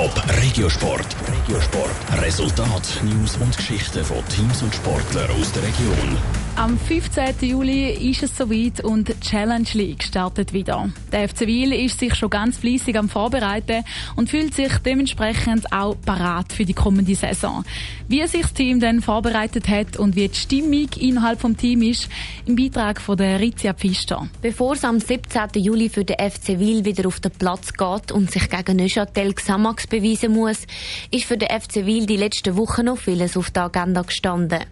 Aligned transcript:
Top 0.00 0.24
Regiosport. 0.42 1.14
Regiosport. 1.28 2.22
Resultat, 2.22 3.02
News 3.04 3.36
und 3.36 3.54
Geschichten 3.54 4.02
von 4.02 4.26
Teams 4.34 4.62
und 4.62 4.74
Sportlern 4.74 5.30
aus 5.38 5.52
der 5.52 5.62
Region. 5.62 6.16
Am 6.56 6.78
15. 6.78 7.36
Juli 7.40 7.90
ist 8.10 8.22
es 8.22 8.36
soweit 8.36 8.80
und 8.80 9.08
die 9.08 9.20
Challenge 9.20 9.68
League 9.74 10.02
startet 10.02 10.52
wieder. 10.52 10.90
Der 11.12 11.28
FC 11.28 11.46
Wiel 11.46 11.72
ist 11.72 12.00
sich 12.00 12.14
schon 12.14 12.28
ganz 12.28 12.58
fließig 12.58 12.98
am 12.98 13.08
Vorbereiten 13.08 13.84
und 14.16 14.28
fühlt 14.28 14.54
sich 14.54 14.72
dementsprechend 14.78 15.72
auch 15.72 15.96
parat 16.04 16.52
für 16.52 16.64
die 16.64 16.74
kommende 16.74 17.14
Saison. 17.14 17.64
Wie 18.08 18.26
sich 18.26 18.42
das 18.42 18.52
Team 18.52 18.80
dann 18.80 19.00
vorbereitet 19.00 19.68
hat 19.68 19.96
und 19.96 20.16
wie 20.16 20.28
die 20.28 20.36
Stimmung 20.36 20.88
innerhalb 20.98 21.40
des 21.40 21.56
Teams 21.56 21.86
ist, 21.86 22.08
im 22.46 22.56
Beitrag 22.56 23.00
von 23.00 23.16
der 23.16 23.38
Rizia 23.38 23.72
Pfister. 23.72 24.28
Bevor 24.42 24.74
es 24.74 24.84
am 24.84 24.98
17. 24.98 25.62
Juli 25.62 25.88
für 25.88 26.04
den 26.04 26.16
FC 26.16 26.58
Wiel 26.58 26.84
wieder 26.84 27.06
auf 27.06 27.20
den 27.20 27.32
Platz 27.32 27.72
geht 27.72 28.12
und 28.12 28.30
sich 28.30 28.50
gegen 28.50 28.76
Neuchâtel 28.76 29.32
Xamax 29.32 29.86
beweisen 29.90 30.32
muss, 30.32 30.66
ist 31.10 31.26
für 31.26 31.36
den 31.36 31.50
FC 31.50 31.84
Wiel 31.84 32.06
die 32.06 32.16
letzten 32.16 32.56
Wochen 32.56 32.86
noch 32.86 32.96
vieles 32.96 33.36
auf 33.36 33.50
der 33.50 33.64
Agenda 33.64 34.00
gestanden. 34.00 34.64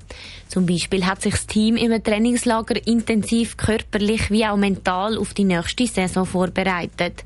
Zum 0.49 0.65
Beispiel 0.65 1.05
hat 1.05 1.21
sich 1.21 1.35
das 1.35 1.47
Team 1.47 1.77
im 1.77 2.03
Trainingslager 2.03 2.87
intensiv 2.87 3.59
körperlich 3.59 4.31
wie 4.31 4.47
auch 4.47 4.57
mental 4.57 5.19
auf 5.19 5.35
die 5.35 5.45
nächste 5.45 5.87
Saison 5.87 6.25
vorbereitet. 6.25 7.25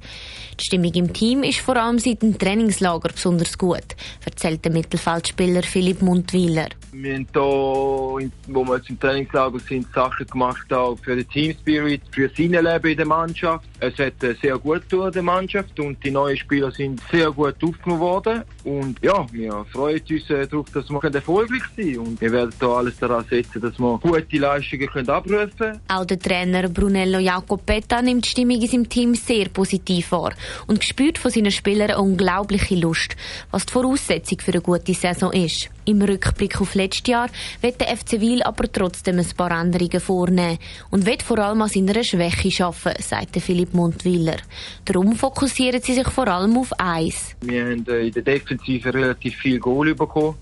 Die 0.59 0.65
Stimmung 0.65 0.93
im 0.95 1.13
Team 1.13 1.45
ist 1.45 1.61
vor 1.61 1.77
allem 1.77 2.01
seit 2.01 2.23
dem 2.23 2.37
Trainingslager 2.37 3.11
besonders 3.11 3.57
gut, 3.57 3.95
erzählt 4.25 4.65
der 4.65 4.73
Mittelfeldspieler 4.73 5.63
Philipp 5.63 6.03
Mundwiler. 6.03 6.69
Wir 6.95 7.15
haben 7.15 7.27
hier, 7.33 8.31
wo 8.49 8.65
wir 8.67 8.77
jetzt 8.77 8.91
im 8.91 9.01
Trainingslager 9.01 9.59
sind, 9.61 9.87
Sachen 9.95 10.27
gemacht 10.27 10.71
auch 10.71 10.99
für 10.99 11.17
den 11.17 11.27
Team 11.27 11.57
Spirit, 11.59 12.03
für 12.11 12.29
das 12.29 12.37
Leben 12.37 12.87
in 12.87 12.97
der 12.99 13.07
Mannschaft. 13.07 13.65
Es 13.81 13.95
hat 13.99 14.23
äh, 14.23 14.35
sehr 14.35 14.59
gut 14.59 14.89
getan, 14.91 15.11
der 15.11 15.23
Mannschaft, 15.23 15.81
und 15.81 16.05
die 16.05 16.11
neuen 16.11 16.37
Spieler 16.37 16.71
sind 16.71 17.01
sehr 17.11 17.31
gut 17.31 17.55
aufgenommen 17.65 18.01
worden. 18.01 18.43
Und 18.65 18.99
ja, 19.03 19.27
wir 19.33 19.65
freuen 19.73 20.03
uns 20.09 20.31
äh, 20.31 20.47
darauf, 20.47 20.67
dass 20.71 20.91
wir 20.91 21.03
erfolgreich 21.03 21.63
sein 21.75 21.87
können. 21.87 21.99
Und 21.99 22.21
wir 22.21 22.31
werden 22.31 22.53
hier 22.61 22.69
alles 22.69 22.99
daran 22.99 23.25
setzen, 23.25 23.63
dass 23.63 23.79
wir 23.79 23.99
gute 23.99 24.37
Leistungen 24.37 24.87
können 24.89 25.09
abrufen 25.09 25.51
können. 25.57 25.81
Auch 25.89 26.05
der 26.05 26.19
Trainer 26.19 26.69
Brunello 26.69 27.21
Jacopetta 27.21 28.03
nimmt 28.03 28.27
die 28.27 28.29
Stimmung 28.29 28.61
in 28.61 28.69
seinem 28.69 28.89
Team 28.91 29.15
sehr 29.15 29.49
positiv 29.49 30.13
wahr 30.13 30.35
und 30.67 30.85
spürt 30.85 31.17
von 31.17 31.31
seinen 31.31 31.53
Spielern 31.53 31.91
eine 31.91 32.01
unglaubliche 32.01 32.75
Lust, 32.75 33.17
was 33.51 33.65
die 33.65 33.73
Voraussetzung 33.73 34.41
für 34.41 34.53
eine 34.53 34.61
gute 34.61 34.93
Saison 34.93 35.33
ist. 35.33 35.71
Im 35.85 36.01
Rückblick 36.01 36.61
auf 36.61 36.77
letztes 36.83 37.07
Jahr 37.07 37.29
wird 37.61 37.81
der 37.81 37.97
FC 37.97 38.21
Wiel 38.21 38.43
aber 38.43 38.71
trotzdem 38.71 39.19
ein 39.19 39.27
paar 39.37 39.51
Änderungen 39.51 40.01
vornehmen 40.01 40.59
und 40.91 41.07
wird 41.07 41.23
vor 41.23 41.39
allem 41.39 41.63
an 41.63 41.69
seiner 41.69 42.03
Schwäche 42.03 42.65
arbeiten, 42.65 43.03
sagt 43.03 43.41
Philipp 43.41 43.75
Mundwiller. 43.75 44.39
Darum 44.85 45.15
fokussieren 45.15 45.81
sie 45.81 45.95
sich 45.95 46.09
vor 46.09 46.29
allem 46.29 46.57
auf 46.57 46.73
eins. 46.79 47.37
Wir 47.41 47.65
haben 47.65 47.87
äh, 47.89 48.07
in 48.07 48.13
der 48.13 48.23
Defensive 48.23 48.93
relativ 48.93 49.37
viel 49.37 49.59
Goal 49.59 49.95
bekommen, 49.95 50.37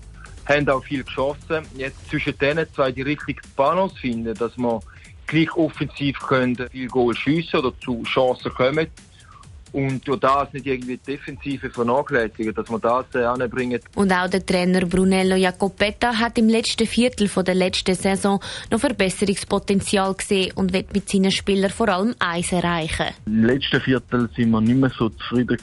haben 0.45 0.67
auch 0.69 0.83
viel 0.83 1.03
geschossen. 1.03 1.65
Jetzt 1.77 2.09
zwischen 2.09 2.37
denen 2.37 2.65
zwei 2.73 2.91
die 2.91 3.03
richtige 3.03 3.41
Balance 3.55 3.95
finden, 3.97 4.33
dass 4.33 4.57
wir 4.57 4.79
gleich 5.27 5.55
offensiv 5.55 6.19
können, 6.19 6.57
viel 6.71 6.87
Goal 6.87 7.15
schiessen 7.15 7.59
oder 7.59 7.73
zu 7.79 8.03
Chancen 8.03 8.51
kommen 8.53 8.87
und 9.71 10.07
durch 10.07 10.19
das 10.19 10.51
nicht 10.53 10.65
irgendwie 10.65 10.97
die 10.97 11.11
Defensive 11.11 11.69
vernachlässigen, 11.69 12.53
dass 12.53 12.69
man 12.69 12.81
das 12.81 13.05
äh, 13.15 13.23
anbringen. 13.23 13.79
Und 13.95 14.11
auch 14.11 14.29
der 14.29 14.45
Trainer 14.45 14.85
Brunello 14.85 15.35
Jacopetta 15.35 16.17
hat 16.17 16.37
im 16.37 16.49
letzten 16.49 16.87
Viertel 16.87 17.27
von 17.27 17.45
der 17.45 17.55
letzten 17.55 17.95
Saison 17.95 18.39
noch 18.69 18.79
Verbesserungspotenzial 18.79 20.13
gesehen 20.15 20.51
und 20.55 20.73
wird 20.73 20.93
mit 20.93 21.09
seinen 21.09 21.31
Spielern 21.31 21.71
vor 21.71 21.89
allem 21.89 22.15
eins 22.19 22.51
erreichen. 22.51 23.07
Im 23.25 23.45
letzten 23.45 23.81
Viertel 23.81 24.29
sind 24.35 24.51
wir 24.51 24.61
nicht 24.61 24.77
mehr 24.77 24.91
so 24.97 25.09
zufrieden 25.09 25.57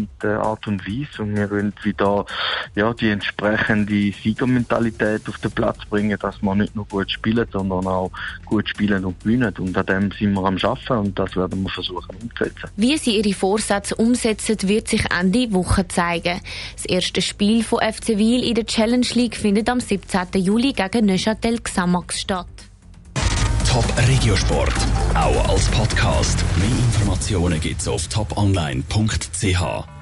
mit 0.00 0.08
der 0.22 0.40
Art 0.40 0.66
und 0.66 0.86
Weise 0.86 1.22
und 1.22 1.36
wir 1.36 1.50
wollen 1.50 1.72
wieder 1.82 2.26
ja, 2.74 2.92
die 2.92 3.10
entsprechende 3.10 4.12
Siegermentalität 4.22 5.28
auf 5.28 5.38
den 5.38 5.50
Platz 5.52 5.78
bringen, 5.88 6.18
dass 6.20 6.42
wir 6.42 6.54
nicht 6.54 6.74
nur 6.76 6.86
gut 6.86 7.10
spielen, 7.10 7.46
sondern 7.52 7.86
auch 7.86 8.10
gut 8.44 8.68
spielen 8.68 9.04
und 9.04 9.20
gewinnen. 9.20 9.54
Und 9.58 9.76
an 9.76 9.86
dem 9.86 10.10
sind 10.12 10.34
wir 10.34 10.44
am 10.44 10.58
Schaffen 10.58 10.98
und 10.98 11.18
das 11.18 11.34
werden 11.36 11.62
wir 11.62 11.70
versuchen 11.70 12.16
umzusetzen. 12.20 12.70
Wie 12.76 12.96
sie 12.96 13.18
ihre 13.18 13.34
Vorsätze 13.54 13.94
umsetzen, 13.94 14.56
wird 14.62 14.88
sich 14.88 15.04
Ende 15.16 15.52
Woche 15.52 15.86
zeigen. 15.86 16.40
Das 16.74 16.86
erste 16.86 17.22
Spiel 17.22 17.62
von 17.62 17.78
FC 17.78 18.18
Wiel 18.18 18.42
in 18.42 18.56
der 18.56 18.66
Challenge 18.66 19.06
League 19.14 19.36
findet 19.36 19.68
am 19.68 19.78
17. 19.78 20.42
Juli 20.42 20.72
gegen 20.72 21.06
Neuchâtel 21.06 21.60
Xamax 21.60 22.20
statt. 22.20 22.48
Top 23.70 23.84
Regiosport, 24.08 24.74
auch 25.14 25.48
als 25.48 25.68
Podcast. 25.68 26.44
Mehr 26.56 26.66
Informationen 26.66 27.60
gibt's 27.60 27.86
auf 27.86 28.08
toponline.ch. 28.08 29.93